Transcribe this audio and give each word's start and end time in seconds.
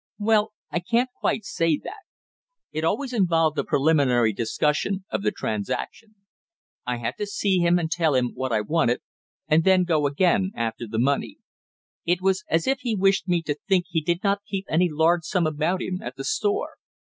"Well, 0.17 0.51
I 0.71 0.79
can't 0.79 1.11
quite 1.19 1.45
say 1.45 1.77
that; 1.83 2.01
it 2.71 2.83
always 2.83 3.13
involved 3.13 3.59
a 3.59 3.63
preliminary 3.63 4.33
discussion 4.33 5.05
of 5.11 5.21
the 5.21 5.29
transaction; 5.31 6.15
I 6.87 6.97
had 6.97 7.17
to 7.19 7.27
see 7.27 7.59
him 7.59 7.77
and 7.77 7.91
tell 7.91 8.15
him 8.15 8.31
what 8.33 8.51
I 8.51 8.61
wanted 8.61 9.01
and 9.47 9.63
then 9.63 9.83
go 9.83 10.07
again 10.07 10.53
after 10.55 10.87
the 10.87 10.97
money. 10.97 11.37
It 12.03 12.19
was 12.19 12.43
as 12.49 12.65
if 12.65 12.79
he 12.79 12.95
wished 12.95 13.27
me 13.27 13.43
to 13.43 13.55
think 13.69 13.85
he 13.89 14.01
did 14.01 14.23
not 14.23 14.41
keep 14.49 14.65
any 14.69 14.89
large 14.89 15.21
sum 15.25 15.45
about 15.45 15.83
him 15.83 16.01
at 16.01 16.15
the 16.15 16.23
store." 16.23 16.77